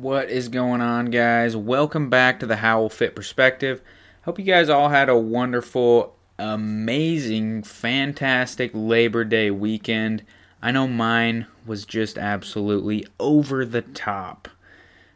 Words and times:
What 0.00 0.30
is 0.30 0.48
going 0.48 0.80
on, 0.80 1.06
guys? 1.06 1.56
Welcome 1.56 2.08
back 2.08 2.38
to 2.38 2.46
the 2.46 2.58
Howell 2.58 2.88
Fit 2.88 3.16
Perspective. 3.16 3.82
Hope 4.22 4.38
you 4.38 4.44
guys 4.44 4.68
all 4.68 4.90
had 4.90 5.08
a 5.08 5.18
wonderful, 5.18 6.14
amazing, 6.38 7.64
fantastic 7.64 8.70
Labor 8.72 9.24
Day 9.24 9.50
weekend. 9.50 10.22
I 10.62 10.70
know 10.70 10.86
mine 10.86 11.48
was 11.66 11.84
just 11.84 12.16
absolutely 12.16 13.08
over 13.18 13.64
the 13.64 13.82
top. 13.82 14.46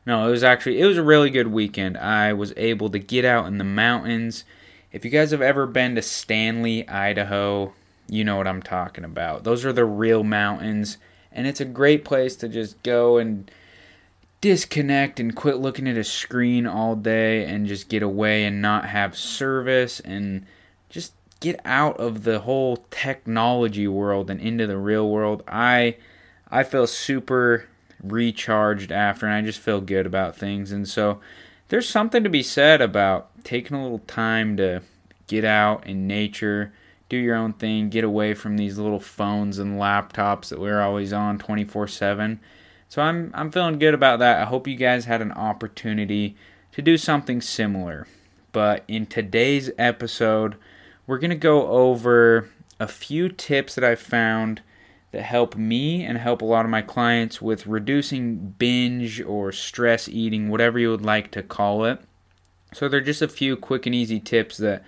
No, 0.04 0.26
it 0.26 0.32
was 0.32 0.42
actually 0.42 0.80
it 0.80 0.86
was 0.86 0.98
a 0.98 1.04
really 1.04 1.30
good 1.30 1.52
weekend. 1.52 1.96
I 1.96 2.32
was 2.32 2.52
able 2.56 2.90
to 2.90 2.98
get 2.98 3.24
out 3.24 3.46
in 3.46 3.58
the 3.58 3.64
mountains. 3.64 4.44
If 4.90 5.04
you 5.04 5.12
guys 5.12 5.30
have 5.30 5.40
ever 5.40 5.64
been 5.64 5.94
to 5.94 6.02
Stanley, 6.02 6.88
Idaho, 6.88 7.72
you 8.08 8.24
know 8.24 8.36
what 8.36 8.48
I'm 8.48 8.62
talking 8.62 9.04
about. 9.04 9.44
Those 9.44 9.64
are 9.64 9.72
the 9.72 9.84
real 9.84 10.24
mountains, 10.24 10.98
and 11.30 11.46
it's 11.46 11.60
a 11.60 11.64
great 11.64 12.04
place 12.04 12.34
to 12.34 12.48
just 12.48 12.82
go 12.82 13.18
and 13.18 13.48
disconnect 14.42 15.20
and 15.20 15.36
quit 15.36 15.58
looking 15.58 15.88
at 15.88 15.96
a 15.96 16.04
screen 16.04 16.66
all 16.66 16.96
day 16.96 17.46
and 17.46 17.66
just 17.66 17.88
get 17.88 18.02
away 18.02 18.44
and 18.44 18.60
not 18.60 18.84
have 18.84 19.16
service 19.16 20.00
and 20.00 20.44
just 20.90 21.14
get 21.40 21.58
out 21.64 21.96
of 21.98 22.24
the 22.24 22.40
whole 22.40 22.84
technology 22.90 23.86
world 23.88 24.28
and 24.28 24.40
into 24.40 24.66
the 24.66 24.76
real 24.76 25.08
world. 25.08 25.42
I 25.48 25.96
I 26.50 26.64
feel 26.64 26.86
super 26.86 27.68
recharged 28.02 28.90
after 28.90 29.26
and 29.26 29.34
I 29.34 29.42
just 29.42 29.60
feel 29.60 29.80
good 29.80 30.06
about 30.06 30.36
things 30.36 30.72
and 30.72 30.86
so 30.88 31.20
there's 31.68 31.88
something 31.88 32.24
to 32.24 32.28
be 32.28 32.42
said 32.42 32.82
about 32.82 33.30
taking 33.44 33.76
a 33.76 33.82
little 33.82 34.00
time 34.00 34.56
to 34.56 34.82
get 35.28 35.44
out 35.44 35.86
in 35.86 36.08
nature, 36.08 36.72
do 37.08 37.16
your 37.16 37.36
own 37.36 37.52
thing, 37.52 37.90
get 37.90 38.02
away 38.02 38.34
from 38.34 38.56
these 38.56 38.76
little 38.76 39.00
phones 39.00 39.58
and 39.60 39.80
laptops 39.80 40.48
that 40.48 40.58
we're 40.58 40.80
always 40.80 41.12
on 41.12 41.38
24/7 41.38 42.40
so 42.92 43.00
I'm 43.00 43.30
I'm 43.32 43.50
feeling 43.50 43.78
good 43.78 43.94
about 43.94 44.18
that. 44.18 44.42
I 44.42 44.44
hope 44.44 44.68
you 44.68 44.76
guys 44.76 45.06
had 45.06 45.22
an 45.22 45.32
opportunity 45.32 46.36
to 46.72 46.82
do 46.82 46.98
something 46.98 47.40
similar. 47.40 48.06
But 48.52 48.84
in 48.86 49.06
today's 49.06 49.70
episode, 49.78 50.56
we're 51.06 51.16
going 51.16 51.30
to 51.30 51.36
go 51.36 51.68
over 51.68 52.50
a 52.78 52.86
few 52.86 53.30
tips 53.30 53.76
that 53.76 53.82
I 53.82 53.94
found 53.94 54.60
that 55.10 55.22
help 55.22 55.56
me 55.56 56.04
and 56.04 56.18
help 56.18 56.42
a 56.42 56.44
lot 56.44 56.66
of 56.66 56.70
my 56.70 56.82
clients 56.82 57.40
with 57.40 57.66
reducing 57.66 58.56
binge 58.58 59.22
or 59.22 59.52
stress 59.52 60.06
eating, 60.06 60.50
whatever 60.50 60.78
you 60.78 60.90
would 60.90 61.00
like 61.00 61.30
to 61.30 61.42
call 61.42 61.86
it. 61.86 61.98
So 62.74 62.90
they're 62.90 63.00
just 63.00 63.22
a 63.22 63.26
few 63.26 63.56
quick 63.56 63.86
and 63.86 63.94
easy 63.94 64.20
tips 64.20 64.58
that 64.58 64.84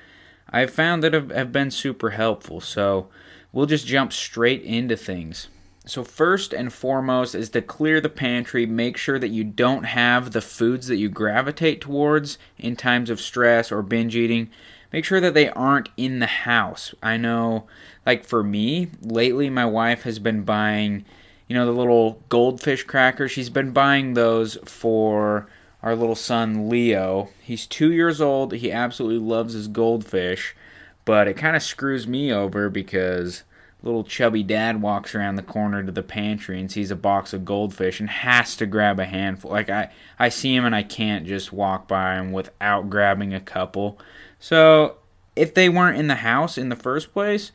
I've 0.50 0.74
found 0.74 1.02
that 1.04 1.14
have, 1.14 1.30
have 1.30 1.52
been 1.52 1.70
super 1.70 2.10
helpful. 2.10 2.60
So 2.60 3.08
we'll 3.50 3.64
just 3.64 3.86
jump 3.86 4.12
straight 4.12 4.60
into 4.60 4.94
things. 4.94 5.48
So, 5.86 6.02
first 6.02 6.54
and 6.54 6.72
foremost 6.72 7.34
is 7.34 7.50
to 7.50 7.60
clear 7.60 8.00
the 8.00 8.08
pantry. 8.08 8.64
Make 8.64 8.96
sure 8.96 9.18
that 9.18 9.28
you 9.28 9.44
don't 9.44 9.84
have 9.84 10.32
the 10.32 10.40
foods 10.40 10.86
that 10.86 10.96
you 10.96 11.10
gravitate 11.10 11.82
towards 11.82 12.38
in 12.58 12.74
times 12.74 13.10
of 13.10 13.20
stress 13.20 13.70
or 13.70 13.82
binge 13.82 14.16
eating. 14.16 14.48
Make 14.94 15.04
sure 15.04 15.20
that 15.20 15.34
they 15.34 15.50
aren't 15.50 15.90
in 15.98 16.20
the 16.20 16.26
house. 16.26 16.94
I 17.02 17.18
know, 17.18 17.66
like 18.06 18.24
for 18.24 18.42
me, 18.42 18.88
lately 19.02 19.50
my 19.50 19.66
wife 19.66 20.04
has 20.04 20.18
been 20.18 20.42
buying, 20.42 21.04
you 21.48 21.54
know, 21.54 21.66
the 21.66 21.72
little 21.72 22.22
goldfish 22.30 22.84
crackers. 22.84 23.32
She's 23.32 23.50
been 23.50 23.72
buying 23.72 24.14
those 24.14 24.56
for 24.64 25.48
our 25.82 25.94
little 25.94 26.14
son 26.14 26.70
Leo. 26.70 27.28
He's 27.42 27.66
two 27.66 27.92
years 27.92 28.22
old. 28.22 28.54
He 28.54 28.72
absolutely 28.72 29.18
loves 29.18 29.52
his 29.52 29.68
goldfish, 29.68 30.56
but 31.04 31.28
it 31.28 31.36
kind 31.36 31.56
of 31.56 31.62
screws 31.62 32.06
me 32.06 32.32
over 32.32 32.70
because 32.70 33.42
little 33.84 34.04
chubby 34.04 34.42
dad 34.42 34.80
walks 34.80 35.14
around 35.14 35.36
the 35.36 35.42
corner 35.42 35.82
to 35.82 35.92
the 35.92 36.02
pantry 36.02 36.58
and 36.58 36.72
sees 36.72 36.90
a 36.90 36.96
box 36.96 37.32
of 37.32 37.44
goldfish 37.44 38.00
and 38.00 38.08
has 38.08 38.56
to 38.56 38.66
grab 38.66 38.98
a 38.98 39.04
handful. 39.04 39.50
Like 39.50 39.68
I, 39.68 39.90
I 40.18 40.30
see 40.30 40.54
him 40.54 40.64
and 40.64 40.74
I 40.74 40.82
can't 40.82 41.26
just 41.26 41.52
walk 41.52 41.86
by 41.86 42.16
him 42.16 42.32
without 42.32 42.88
grabbing 42.88 43.34
a 43.34 43.40
couple. 43.40 43.98
So 44.38 44.96
if 45.36 45.52
they 45.52 45.68
weren't 45.68 45.98
in 45.98 46.06
the 46.06 46.16
house 46.16 46.56
in 46.56 46.70
the 46.70 46.76
first 46.76 47.12
place, 47.12 47.52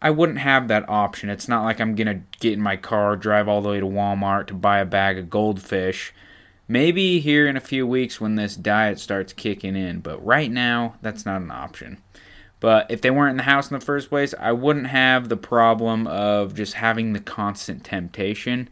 I 0.00 0.10
wouldn't 0.10 0.38
have 0.38 0.68
that 0.68 0.88
option. 0.88 1.28
It's 1.28 1.48
not 1.48 1.64
like 1.64 1.80
I'm 1.80 1.94
gonna 1.94 2.22
get 2.40 2.54
in 2.54 2.60
my 2.60 2.76
car, 2.76 3.16
drive 3.16 3.48
all 3.48 3.60
the 3.60 3.68
way 3.68 3.80
to 3.80 3.86
Walmart 3.86 4.46
to 4.48 4.54
buy 4.54 4.78
a 4.78 4.86
bag 4.86 5.18
of 5.18 5.30
goldfish. 5.30 6.14
Maybe 6.68 7.20
here 7.20 7.46
in 7.46 7.56
a 7.56 7.60
few 7.60 7.86
weeks 7.86 8.20
when 8.20 8.34
this 8.34 8.56
diet 8.56 8.98
starts 8.98 9.32
kicking 9.32 9.76
in, 9.76 10.00
but 10.00 10.24
right 10.24 10.50
now 10.50 10.96
that's 11.02 11.24
not 11.24 11.42
an 11.42 11.50
option. 11.50 11.98
But 12.60 12.90
if 12.90 13.02
they 13.02 13.10
weren't 13.10 13.32
in 13.32 13.36
the 13.36 13.42
house 13.42 13.70
in 13.70 13.78
the 13.78 13.84
first 13.84 14.08
place, 14.08 14.34
I 14.38 14.52
wouldn't 14.52 14.86
have 14.86 15.28
the 15.28 15.36
problem 15.36 16.06
of 16.06 16.54
just 16.54 16.74
having 16.74 17.12
the 17.12 17.20
constant 17.20 17.84
temptation. 17.84 18.68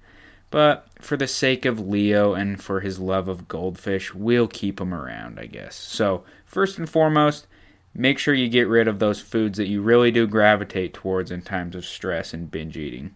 But 0.51 0.87
for 1.01 1.17
the 1.17 1.27
sake 1.27 1.65
of 1.65 1.81
Leo 1.81 2.35
and 2.35 2.63
for 2.63 2.81
his 2.81 2.99
love 2.99 3.29
of 3.29 3.49
goldfish, 3.49 4.15
we'll 4.15 4.49
keep 4.49 4.81
him 4.81 4.95
around, 4.95 5.39
I 5.39 5.47
guess. 5.47 5.75
So, 5.75 6.25
first 6.47 6.79
and 6.79 6.89
foremost, 6.89 7.47
make 7.93 8.19
sure 8.19 8.35
you 8.35 8.49
get 8.49 8.69
rid 8.69 8.89
of 8.89 9.01
those 9.01 9.21
foods 9.21 9.59
that 9.59 9.69
you 9.69 9.83
really 9.83 10.11
do 10.11 10.27
gravitate 10.27 10.95
towards 10.95 11.31
in 11.31 11.43
times 11.43 11.75
of 11.75 11.85
stress 11.85 12.33
and 12.33 12.51
binge 12.51 12.77
eating. 12.77 13.15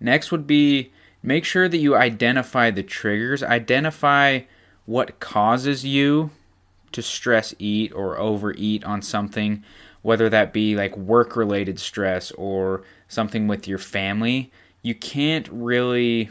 Next 0.00 0.32
would 0.32 0.46
be 0.46 0.92
make 1.22 1.44
sure 1.44 1.68
that 1.68 1.78
you 1.78 1.94
identify 1.94 2.70
the 2.70 2.82
triggers, 2.82 3.42
identify 3.42 4.40
what 4.86 5.20
causes 5.20 5.84
you 5.84 6.30
to 6.92 7.02
stress 7.02 7.54
eat 7.58 7.92
or 7.92 8.18
overeat 8.18 8.84
on 8.84 9.02
something, 9.02 9.64
whether 10.02 10.28
that 10.28 10.52
be 10.52 10.74
like 10.74 10.96
work 10.96 11.36
related 11.36 11.78
stress 11.78 12.30
or 12.32 12.82
something 13.08 13.46
with 13.46 13.66
your 13.66 13.78
family, 13.78 14.50
you 14.82 14.94
can't 14.94 15.48
really 15.50 16.30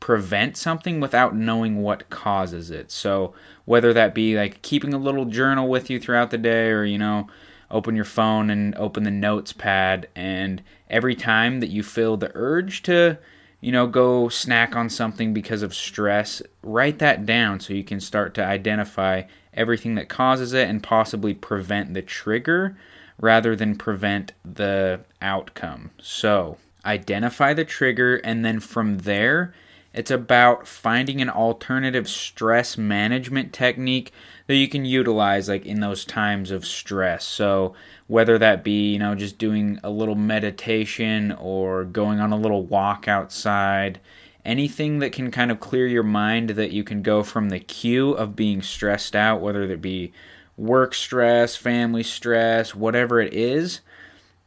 prevent 0.00 0.56
something 0.56 1.00
without 1.00 1.34
knowing 1.34 1.82
what 1.82 2.08
causes 2.10 2.70
it. 2.70 2.90
So, 2.90 3.34
whether 3.64 3.92
that 3.92 4.14
be 4.14 4.36
like 4.36 4.62
keeping 4.62 4.94
a 4.94 4.98
little 4.98 5.24
journal 5.24 5.68
with 5.68 5.90
you 5.90 5.98
throughout 5.98 6.30
the 6.30 6.38
day 6.38 6.70
or, 6.70 6.84
you 6.84 6.98
know, 6.98 7.28
open 7.70 7.96
your 7.96 8.04
phone 8.04 8.50
and 8.50 8.74
open 8.76 9.02
the 9.02 9.10
notes 9.10 9.52
pad 9.52 10.08
and 10.14 10.62
every 10.88 11.16
time 11.16 11.60
that 11.60 11.70
you 11.70 11.82
feel 11.82 12.16
the 12.16 12.30
urge 12.34 12.82
to 12.84 13.18
you 13.60 13.72
know, 13.72 13.86
go 13.86 14.28
snack 14.28 14.76
on 14.76 14.88
something 14.88 15.32
because 15.32 15.62
of 15.62 15.74
stress, 15.74 16.42
write 16.62 16.98
that 16.98 17.26
down 17.26 17.60
so 17.60 17.72
you 17.72 17.84
can 17.84 18.00
start 18.00 18.34
to 18.34 18.44
identify 18.44 19.22
everything 19.54 19.94
that 19.94 20.08
causes 20.08 20.52
it 20.52 20.68
and 20.68 20.82
possibly 20.82 21.34
prevent 21.34 21.94
the 21.94 22.02
trigger 22.02 22.76
rather 23.18 23.56
than 23.56 23.76
prevent 23.76 24.32
the 24.44 25.00
outcome. 25.22 25.90
So, 26.00 26.58
identify 26.84 27.54
the 27.54 27.64
trigger, 27.64 28.16
and 28.16 28.44
then 28.44 28.60
from 28.60 28.98
there, 28.98 29.54
it's 29.96 30.10
about 30.10 30.68
finding 30.68 31.22
an 31.22 31.30
alternative 31.30 32.06
stress 32.06 32.76
management 32.76 33.54
technique 33.54 34.12
that 34.46 34.56
you 34.56 34.68
can 34.68 34.84
utilize 34.84 35.48
like 35.48 35.64
in 35.64 35.80
those 35.80 36.04
times 36.04 36.50
of 36.50 36.66
stress. 36.66 37.26
So, 37.26 37.74
whether 38.06 38.38
that 38.38 38.62
be, 38.62 38.92
you 38.92 38.98
know, 38.98 39.14
just 39.14 39.38
doing 39.38 39.80
a 39.82 39.88
little 39.88 40.14
meditation 40.14 41.32
or 41.32 41.84
going 41.84 42.20
on 42.20 42.30
a 42.30 42.36
little 42.36 42.62
walk 42.62 43.08
outside, 43.08 43.98
anything 44.44 44.98
that 44.98 45.12
can 45.12 45.30
kind 45.30 45.50
of 45.50 45.60
clear 45.60 45.86
your 45.86 46.02
mind 46.02 46.50
that 46.50 46.72
you 46.72 46.84
can 46.84 47.00
go 47.00 47.22
from 47.22 47.48
the 47.48 47.58
cue 47.58 48.12
of 48.12 48.36
being 48.36 48.60
stressed 48.60 49.16
out, 49.16 49.40
whether 49.40 49.62
it 49.62 49.80
be 49.80 50.12
work 50.58 50.94
stress, 50.94 51.56
family 51.56 52.02
stress, 52.02 52.74
whatever 52.74 53.18
it 53.18 53.32
is, 53.32 53.80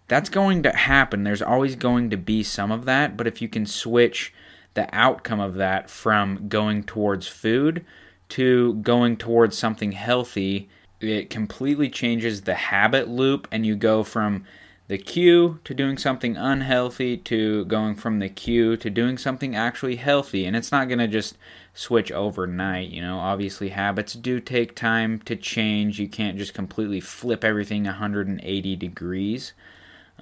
that's 0.08 0.30
going 0.30 0.62
to 0.64 0.72
happen. 0.72 1.24
There's 1.24 1.42
always 1.42 1.76
going 1.76 2.12
to 2.12 2.18
be 2.18 2.44
some 2.44 2.72
of 2.72 2.86
that, 2.86 3.18
but 3.18 3.26
if 3.26 3.42
you 3.42 3.50
can 3.50 3.66
switch 3.66 4.32
the 4.80 4.96
outcome 4.96 5.42
of 5.42 5.56
that 5.56 5.90
from 5.90 6.48
going 6.48 6.84
towards 6.84 7.28
food 7.28 7.84
to 8.30 8.76
going 8.76 9.18
towards 9.18 9.58
something 9.58 9.92
healthy, 9.92 10.70
it 11.02 11.30
completely 11.30 11.90
changes 11.90 12.44
the 12.44 12.56
habit 12.56 13.10
loop, 13.10 13.46
and 13.52 13.66
you 13.66 13.76
go 13.76 14.04
from 14.04 14.46
the 14.88 14.98
cue 14.98 15.60
to 15.66 15.74
doing 15.74 15.98
something 15.98 16.38
unhealthy 16.38 17.18
to 17.18 17.66
going 17.66 17.94
from 17.94 18.20
the 18.20 18.30
cue 18.30 18.78
to 18.78 18.90
doing 18.90 19.18
something 19.18 19.54
actually 19.54 19.98
healthy. 19.98 20.46
And 20.46 20.56
it's 20.56 20.72
not 20.72 20.88
going 20.88 21.00
to 21.00 21.08
just 21.08 21.38
switch 21.74 22.10
overnight. 22.10 22.90
You 22.90 23.02
know, 23.02 23.20
obviously, 23.20 23.70
habits 23.70 24.14
do 24.14 24.40
take 24.40 24.76
time 24.78 25.20
to 25.26 25.36
change. 25.36 26.00
You 26.00 26.08
can't 26.08 26.38
just 26.38 26.54
completely 26.54 27.02
flip 27.02 27.44
everything 27.44 27.84
180 27.84 28.76
degrees. 28.78 29.52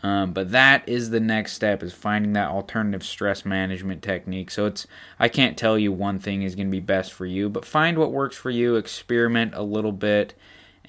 Um, 0.03 0.33
but 0.33 0.51
that 0.51 0.88
is 0.88 1.09
the 1.09 1.19
next 1.19 1.53
step 1.53 1.81
is 1.81 1.94
finding 1.94 2.33
that 2.33 2.49
alternative 2.49 3.03
stress 3.03 3.45
management 3.45 4.03
technique 4.03 4.51
so 4.51 4.67
it's 4.67 4.85
i 5.19 5.27
can't 5.27 5.57
tell 5.57 5.77
you 5.77 5.91
one 5.91 6.19
thing 6.19 6.44
is 6.44 6.55
going 6.55 6.67
to 6.67 6.71
be 6.71 6.79
best 6.79 7.13
for 7.13 7.25
you 7.25 7.49
but 7.49 7.65
find 7.65 7.97
what 7.97 8.11
works 8.11 8.38
for 8.38 8.51
you 8.51 8.75
experiment 8.75 9.53
a 9.55 9.63
little 9.63 9.91
bit 9.91 10.35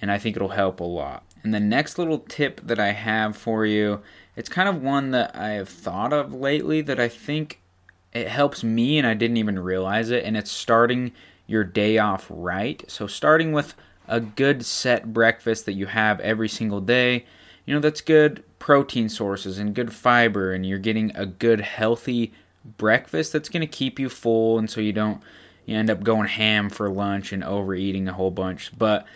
and 0.02 0.10
i 0.10 0.19
think 0.19 0.37
it'll 0.37 0.49
help 0.49 0.81
a 0.81 0.84
lot 0.84 1.22
and 1.43 1.55
the 1.55 1.60
next 1.60 1.99
little 1.99 2.19
tip 2.19 2.60
that 2.66 2.78
I 2.78 2.93
have 2.93 3.37
for 3.37 3.64
you, 3.64 4.00
it's 4.37 4.49
kind 4.49 4.69
of 4.69 4.82
one 4.82 5.12
that 5.12 5.34
I 5.37 5.50
have 5.50 5.69
thought 5.69 6.12
of 6.12 6.34
lately 6.34 6.81
that 6.82 6.99
I 6.99 7.08
think 7.08 7.60
it 8.12 8.28
helps 8.28 8.64
me 8.64 8.99
and 8.99 9.06
I 9.06 9.14
didn't 9.14 9.37
even 9.37 9.58
realize 9.58 10.10
it, 10.10 10.25
and 10.25 10.37
it's 10.37 10.50
starting 10.50 11.12
your 11.46 11.64
day 11.64 11.99
off 11.99 12.26
right. 12.28 12.84
So, 12.88 13.06
starting 13.06 13.52
with 13.52 13.75
a 14.06 14.20
good 14.20 14.64
set 14.64 15.12
breakfast 15.12 15.66
that 15.66 15.75
you 15.75 15.87
have 15.87 16.20
every 16.20 16.49
single 16.49 16.81
day, 16.81 17.25
you 17.69 17.75
know, 17.75 17.81
that's 17.81 18.00
good 18.00 18.43
protein 18.59 19.11
sources 19.11 19.59
and 19.59 19.75
good 19.75 19.93
fiber, 19.93 20.55
and 20.55 20.65
you're 20.65 20.79
getting 20.79 21.15
a 21.15 21.26
good, 21.26 21.61
healthy 21.61 22.32
breakfast 22.79 23.31
that's 23.31 23.50
going 23.50 23.61
to 23.61 23.67
keep 23.67 23.99
you 23.99 24.09
full, 24.09 24.59
and 24.59 24.70
so 24.70 24.81
you 24.81 24.94
don't 24.94 25.20
you 25.67 25.76
end 25.76 25.91
up 25.91 26.03
going 26.03 26.29
ham 26.29 26.70
for 26.70 26.88
lunch 26.88 27.31
and 27.31 27.44
overeating 27.44 28.09
a 28.09 28.15
whole 28.15 28.31
bunch. 28.31 28.73
But 28.79 29.06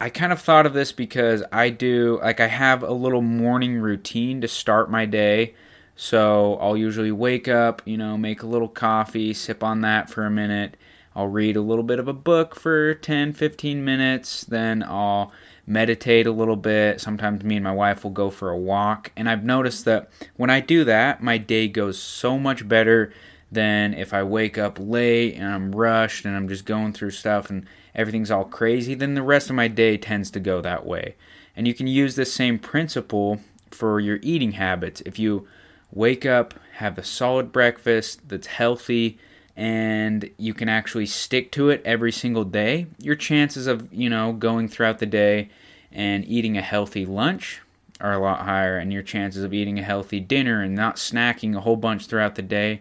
I 0.00 0.10
kind 0.10 0.32
of 0.32 0.40
thought 0.40 0.66
of 0.66 0.72
this 0.72 0.90
because 0.90 1.44
I 1.52 1.70
do, 1.70 2.18
like, 2.20 2.40
I 2.40 2.48
have 2.48 2.82
a 2.82 2.90
little 2.90 3.22
morning 3.22 3.78
routine 3.78 4.40
to 4.40 4.48
start 4.48 4.90
my 4.90 5.06
day. 5.06 5.54
So 5.94 6.56
I'll 6.56 6.76
usually 6.76 7.12
wake 7.12 7.46
up, 7.46 7.80
you 7.84 7.96
know, 7.96 8.18
make 8.18 8.42
a 8.42 8.48
little 8.48 8.66
coffee, 8.66 9.32
sip 9.32 9.62
on 9.62 9.82
that 9.82 10.10
for 10.10 10.26
a 10.26 10.30
minute. 10.32 10.76
I'll 11.14 11.28
read 11.28 11.54
a 11.54 11.60
little 11.60 11.84
bit 11.84 12.00
of 12.00 12.08
a 12.08 12.12
book 12.12 12.56
for 12.56 12.94
10, 12.94 13.34
15 13.34 13.84
minutes. 13.84 14.42
Then 14.42 14.82
I'll 14.82 15.30
meditate 15.68 16.26
a 16.26 16.32
little 16.32 16.56
bit. 16.56 17.00
Sometimes 17.00 17.44
me 17.44 17.56
and 17.56 17.64
my 17.64 17.72
wife 17.72 18.02
will 18.02 18.10
go 18.10 18.30
for 18.30 18.50
a 18.50 18.58
walk. 18.58 19.12
And 19.16 19.28
I've 19.28 19.44
noticed 19.44 19.84
that 19.84 20.10
when 20.36 20.50
I 20.50 20.60
do 20.60 20.84
that, 20.84 21.22
my 21.22 21.38
day 21.38 21.68
goes 21.68 21.98
so 21.98 22.38
much 22.38 22.66
better 22.66 23.12
than 23.52 23.94
if 23.94 24.12
I 24.12 24.22
wake 24.22 24.58
up 24.58 24.78
late 24.80 25.34
and 25.34 25.46
I'm 25.46 25.74
rushed 25.74 26.24
and 26.24 26.36
I'm 26.36 26.48
just 26.48 26.64
going 26.64 26.92
through 26.92 27.10
stuff 27.10 27.50
and 27.50 27.66
everything's 27.94 28.30
all 28.30 28.44
crazy. 28.44 28.94
Then 28.94 29.14
the 29.14 29.22
rest 29.22 29.50
of 29.50 29.56
my 29.56 29.68
day 29.68 29.96
tends 29.96 30.30
to 30.32 30.40
go 30.40 30.60
that 30.60 30.86
way. 30.86 31.16
And 31.54 31.66
you 31.66 31.74
can 31.74 31.86
use 31.86 32.14
this 32.14 32.32
same 32.32 32.58
principle 32.58 33.40
for 33.70 34.00
your 34.00 34.18
eating 34.22 34.52
habits. 34.52 35.02
If 35.04 35.18
you 35.18 35.46
wake 35.92 36.24
up, 36.24 36.54
have 36.74 36.98
a 36.98 37.04
solid 37.04 37.52
breakfast 37.52 38.28
that's 38.28 38.46
healthy, 38.46 39.18
and 39.58 40.30
you 40.38 40.54
can 40.54 40.68
actually 40.68 41.04
stick 41.04 41.50
to 41.50 41.68
it 41.68 41.82
every 41.84 42.12
single 42.12 42.44
day, 42.44 42.86
your 43.00 43.16
chances 43.16 43.66
of, 43.66 43.92
you 43.92 44.08
know, 44.08 44.32
going 44.32 44.68
throughout 44.68 45.00
the 45.00 45.06
day 45.06 45.48
and 45.90 46.24
eating 46.26 46.56
a 46.56 46.62
healthy 46.62 47.04
lunch 47.04 47.60
are 48.00 48.12
a 48.12 48.20
lot 48.20 48.42
higher, 48.42 48.78
and 48.78 48.92
your 48.92 49.02
chances 49.02 49.42
of 49.42 49.52
eating 49.52 49.76
a 49.76 49.82
healthy 49.82 50.20
dinner 50.20 50.62
and 50.62 50.76
not 50.76 50.94
snacking 50.94 51.56
a 51.56 51.60
whole 51.60 51.74
bunch 51.74 52.06
throughout 52.06 52.36
the 52.36 52.42
day 52.42 52.80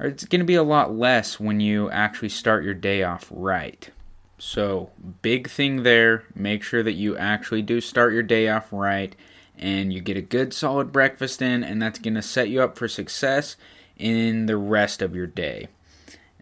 are 0.00 0.06
it's 0.06 0.24
going 0.24 0.40
to 0.40 0.46
be 0.46 0.54
a 0.54 0.62
lot 0.62 0.96
less 0.96 1.38
when 1.38 1.60
you 1.60 1.90
actually 1.90 2.30
start 2.30 2.64
your 2.64 2.72
day 2.72 3.02
off 3.02 3.28
right. 3.30 3.90
So, 4.38 4.92
big 5.20 5.50
thing 5.50 5.82
there, 5.82 6.24
make 6.34 6.62
sure 6.62 6.82
that 6.82 6.94
you 6.94 7.18
actually 7.18 7.60
do 7.60 7.82
start 7.82 8.14
your 8.14 8.22
day 8.22 8.48
off 8.48 8.72
right 8.72 9.14
and 9.58 9.92
you 9.92 10.00
get 10.00 10.16
a 10.16 10.22
good 10.22 10.54
solid 10.54 10.90
breakfast 10.90 11.42
in, 11.42 11.62
and 11.62 11.82
that's 11.82 11.98
going 11.98 12.14
to 12.14 12.22
set 12.22 12.48
you 12.48 12.62
up 12.62 12.78
for 12.78 12.88
success 12.88 13.56
in 13.98 14.46
the 14.46 14.56
rest 14.56 15.02
of 15.02 15.14
your 15.14 15.26
day. 15.26 15.68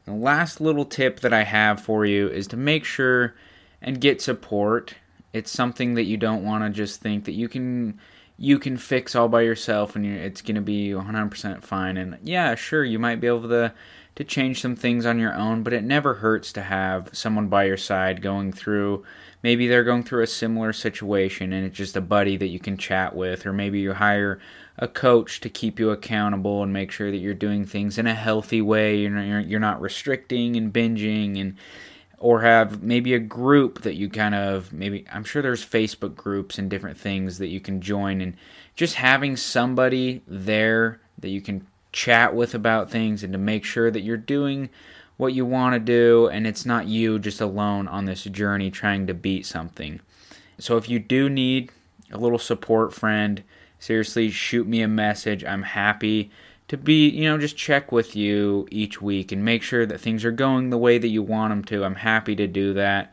And 0.07 0.17
the 0.17 0.25
last 0.25 0.61
little 0.61 0.85
tip 0.85 1.21
that 1.21 1.33
I 1.33 1.45
have 1.45 1.81
for 1.81 2.05
you 2.05 2.29
is 2.29 2.47
to 2.49 2.57
make 2.57 2.85
sure 2.85 3.35
and 3.81 4.01
get 4.01 4.23
support. 4.23 4.95
It's 5.33 5.51
something 5.51 5.95
that 5.95 6.05
you 6.05 6.17
don't 6.17 6.45
want 6.45 6.65
to 6.65 6.71
just 6.71 7.01
think 7.01 7.25
that 7.25 7.33
you 7.33 7.49
can 7.49 7.99
you 8.39 8.59
can 8.59 8.77
fix 8.77 9.15
all 9.15 9.29
by 9.29 9.43
yourself 9.43 9.95
and 9.95 10.05
it's 10.05 10.43
going 10.43 10.57
to 10.57 10.61
be 10.61 10.89
100% 10.89 11.63
fine 11.63 11.97
and 11.97 12.19
yeah, 12.25 12.55
sure, 12.55 12.85
you 12.85 12.99
might 12.99 13.21
be 13.21 13.27
able 13.27 13.49
to 13.49 13.73
to 14.15 14.25
change 14.25 14.61
some 14.61 14.77
things 14.77 15.07
on 15.07 15.19
your 15.19 15.35
own, 15.35 15.63
but 15.63 15.73
it 15.73 15.85
never 15.85 16.15
hurts 16.15 16.53
to 16.53 16.63
have 16.63 17.11
someone 17.13 17.49
by 17.49 17.65
your 17.65 17.77
side 17.77 18.23
going 18.23 18.53
through 18.53 19.05
maybe 19.43 19.67
they're 19.67 19.85
going 19.85 20.03
through 20.03 20.23
a 20.23 20.27
similar 20.27 20.73
situation 20.73 21.53
and 21.53 21.67
it's 21.67 21.77
just 21.77 21.97
a 21.97 22.01
buddy 22.01 22.37
that 22.37 22.49
you 22.49 22.59
can 22.59 22.77
chat 22.77 23.15
with 23.15 23.45
or 23.45 23.53
maybe 23.53 23.81
you 23.81 23.93
hire 23.93 24.39
a 24.79 24.89
coach 24.89 25.41
to 25.41 25.49
keep 25.49 25.79
you 25.79 25.91
accountable 25.91 26.63
and 26.63 26.73
make 26.73 26.91
sure 26.91 27.11
that 27.11 27.19
you're 27.19 27.35
doing 27.35 27.65
things 27.65 27.99
in 27.99 28.07
a 28.07 28.15
healthy 28.15 28.63
way 28.63 28.99
you're 28.99 29.11
not, 29.11 29.47
you're 29.47 29.61
not 29.61 29.81
restricting 29.81 30.57
and 30.57 30.73
binging 30.73 31.41
and 31.41 31.57
or 32.19 32.43
have 32.43 32.83
maybe 32.83 33.15
a 33.15 33.19
group 33.19 33.83
that 33.83 33.95
you 33.95 34.09
kind 34.09 34.35
of 34.35 34.73
maybe 34.73 35.05
I'm 35.13 35.25
sure 35.25 35.43
there's 35.43 35.67
Facebook 35.67 36.15
groups 36.15 36.59
and 36.59 36.71
different 36.71 36.97
things 36.97 37.39
that 37.39 37.49
you 37.49 37.61
can 37.61 37.81
join 37.81 38.21
and 38.21 38.37
just 38.77 38.95
having 38.95 39.37
somebody 39.37 40.23
there 40.27 41.01
that 41.19 41.31
you 41.31 41.41
can 41.41 41.67
chat 41.93 42.35
with 42.35 42.55
about 42.55 42.91
things 42.91 43.23
and 43.23 43.33
to 43.33 43.39
make 43.39 43.65
sure 43.65 43.91
that 43.91 44.01
you're 44.01 44.17
doing 44.17 44.71
what 45.17 45.35
you 45.35 45.45
want 45.45 45.75
to 45.75 45.79
do 45.79 46.27
and 46.29 46.47
it's 46.47 46.67
not 46.67 46.87
you 46.87 47.19
just 47.19 47.41
alone 47.41 47.87
on 47.87 48.07
this 48.07 48.25
journey 48.25 48.71
trying 48.71 49.07
to 49.07 49.15
beat 49.15 49.47
something. 49.47 50.01
So 50.59 50.77
if 50.77 50.89
you 50.89 50.99
do 50.99 51.29
need 51.29 51.71
a 52.11 52.19
little 52.19 52.39
support 52.39 52.93
friend, 52.93 53.43
seriously 53.79 54.31
shoot 54.31 54.67
me 54.67 54.83
a 54.83 54.89
message. 54.89 55.45
I'm 55.45 55.63
happy 55.63 56.31
to 56.69 56.77
be, 56.77 57.09
you 57.09 57.25
know, 57.25 57.37
just 57.37 57.57
check 57.57 57.93
with 57.93 58.17
you 58.17 58.67
each 58.71 59.03
week 59.03 59.31
and 59.31 59.45
make 59.45 59.63
sure 59.63 59.85
that 59.85 60.01
things 60.01 60.25
are 60.25 60.33
going 60.33 60.71
the 60.71 60.79
way 60.79 60.99
that 60.99 61.09
you 61.09 61.23
want 61.23 61.51
them 61.51 61.65
to. 61.65 61.85
I'm 61.85 61.97
happy 61.97 62.35
to 62.37 62.47
do 62.47 62.73
that. 62.75 63.13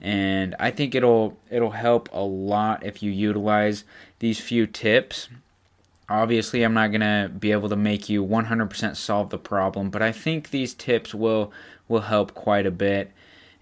And 0.00 0.54
I 0.58 0.70
think 0.70 0.94
it'll 0.94 1.38
it'll 1.50 1.70
help 1.70 2.08
a 2.12 2.20
lot 2.20 2.84
if 2.84 3.02
you 3.02 3.10
utilize 3.10 3.84
these 4.18 4.40
few 4.40 4.66
tips 4.66 5.28
Obviously, 6.08 6.62
I'm 6.62 6.74
not 6.74 6.90
going 6.90 7.00
to 7.00 7.30
be 7.36 7.52
able 7.52 7.68
to 7.68 7.76
make 7.76 8.08
you 8.08 8.24
100% 8.24 8.96
solve 8.96 9.30
the 9.30 9.38
problem, 9.38 9.90
but 9.90 10.02
I 10.02 10.12
think 10.12 10.50
these 10.50 10.74
tips 10.74 11.14
will 11.14 11.52
will 11.88 12.00
help 12.02 12.34
quite 12.34 12.66
a 12.66 12.70
bit. 12.70 13.12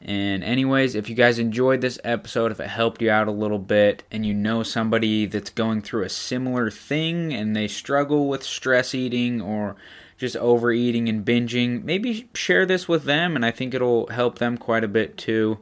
And 0.02 0.42
anyways, 0.42 0.94
if 0.94 1.10
you 1.10 1.14
guys 1.14 1.38
enjoyed 1.38 1.80
this 1.80 1.98
episode, 2.04 2.52
if 2.52 2.60
it 2.60 2.68
helped 2.68 3.02
you 3.02 3.10
out 3.10 3.28
a 3.28 3.32
little 3.32 3.58
bit 3.58 4.02
and 4.10 4.24
you 4.24 4.32
know 4.32 4.62
somebody 4.62 5.26
that's 5.26 5.50
going 5.50 5.82
through 5.82 6.04
a 6.04 6.08
similar 6.08 6.70
thing 6.70 7.34
and 7.34 7.54
they 7.54 7.68
struggle 7.68 8.28
with 8.28 8.42
stress 8.42 8.94
eating 8.94 9.42
or 9.42 9.76
just 10.16 10.36
overeating 10.36 11.08
and 11.08 11.24
binging, 11.24 11.84
maybe 11.84 12.28
share 12.34 12.64
this 12.64 12.88
with 12.88 13.04
them 13.04 13.36
and 13.36 13.44
I 13.44 13.50
think 13.50 13.74
it'll 13.74 14.06
help 14.06 14.38
them 14.38 14.56
quite 14.56 14.84
a 14.84 14.88
bit 14.88 15.18
too. 15.18 15.58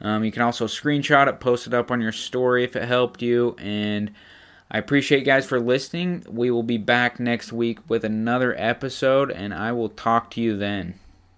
Um, 0.00 0.24
you 0.24 0.30
can 0.30 0.42
also 0.42 0.66
screenshot 0.66 1.26
it, 1.26 1.40
post 1.40 1.66
it 1.66 1.74
up 1.74 1.90
on 1.90 2.00
your 2.00 2.12
story 2.12 2.64
if 2.64 2.76
it 2.76 2.84
helped 2.84 3.20
you, 3.20 3.54
and 3.58 4.12
I 4.70 4.78
appreciate 4.78 5.20
you 5.20 5.24
guys 5.24 5.46
for 5.46 5.58
listening. 5.58 6.24
We 6.28 6.50
will 6.50 6.62
be 6.62 6.78
back 6.78 7.18
next 7.18 7.52
week 7.52 7.78
with 7.88 8.04
another 8.04 8.54
episode, 8.56 9.30
and 9.30 9.52
I 9.52 9.72
will 9.72 9.88
talk 9.88 10.30
to 10.32 10.40
you 10.40 10.56
then. 10.56 10.98